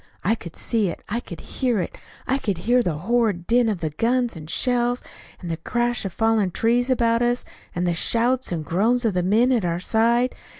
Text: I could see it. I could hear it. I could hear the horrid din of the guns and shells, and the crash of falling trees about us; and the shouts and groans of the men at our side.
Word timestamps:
I 0.23 0.33
could 0.33 0.55
see 0.55 0.87
it. 0.87 1.03
I 1.09 1.19
could 1.19 1.41
hear 1.41 1.79
it. 1.79 1.95
I 2.25 2.39
could 2.39 2.57
hear 2.57 2.81
the 2.81 2.97
horrid 2.97 3.45
din 3.45 3.69
of 3.69 3.81
the 3.81 3.91
guns 3.91 4.35
and 4.35 4.49
shells, 4.49 5.03
and 5.39 5.51
the 5.51 5.57
crash 5.57 6.05
of 6.05 6.13
falling 6.13 6.49
trees 6.49 6.89
about 6.89 7.21
us; 7.21 7.45
and 7.75 7.85
the 7.87 7.93
shouts 7.93 8.51
and 8.51 8.65
groans 8.65 9.05
of 9.05 9.13
the 9.13 9.21
men 9.21 9.51
at 9.51 9.63
our 9.63 9.79
side. 9.79 10.33